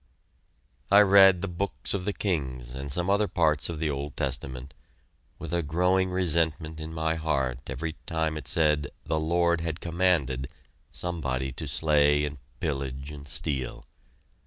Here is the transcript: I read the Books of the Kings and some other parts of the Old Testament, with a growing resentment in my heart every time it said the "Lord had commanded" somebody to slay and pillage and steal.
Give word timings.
I 0.89 1.01
read 1.01 1.41
the 1.43 1.47
Books 1.47 1.93
of 1.93 2.05
the 2.05 2.11
Kings 2.13 2.73
and 2.73 2.91
some 2.91 3.07
other 3.07 3.27
parts 3.27 3.69
of 3.69 3.77
the 3.79 3.91
Old 3.91 4.17
Testament, 4.17 4.73
with 5.37 5.53
a 5.53 5.61
growing 5.61 6.09
resentment 6.09 6.79
in 6.79 6.91
my 6.91 7.13
heart 7.13 7.69
every 7.69 7.93
time 8.07 8.35
it 8.35 8.47
said 8.47 8.87
the 9.05 9.19
"Lord 9.19 9.61
had 9.61 9.79
commanded" 9.79 10.49
somebody 10.91 11.51
to 11.51 11.67
slay 11.67 12.25
and 12.25 12.39
pillage 12.59 13.11
and 13.11 13.27
steal. 13.27 13.85